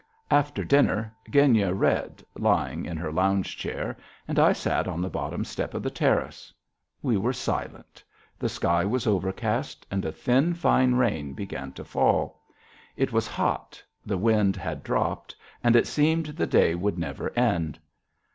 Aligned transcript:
After 0.31 0.63
dinner 0.65 1.15
Genya 1.29 1.73
read, 1.73 2.25
lying 2.35 2.85
in 2.85 2.97
her 2.97 3.11
lounge 3.11 3.55
chair, 3.55 3.95
and 4.27 4.39
I 4.39 4.51
sat 4.51 4.87
on 4.87 4.99
the 4.99 5.11
bottom 5.11 5.45
step 5.45 5.75
of 5.75 5.83
the 5.83 5.91
terrace. 5.91 6.51
We 7.03 7.17
were 7.17 7.33
silent. 7.33 8.03
The 8.39 8.49
sky 8.49 8.83
was 8.83 9.05
overcast 9.05 9.85
and 9.91 10.03
a 10.03 10.11
thin 10.11 10.55
fine 10.55 10.95
rain 10.95 11.33
began 11.33 11.71
to 11.73 11.83
fall. 11.85 12.41
It 12.97 13.11
was 13.13 13.27
hot, 13.27 13.83
the 14.03 14.17
wind 14.17 14.55
had 14.55 14.81
dropped, 14.81 15.35
and 15.63 15.75
it 15.75 15.85
seemed 15.85 16.25
the 16.25 16.47
day 16.47 16.73
would 16.73 16.97
never 16.97 17.29
end. 17.37 17.77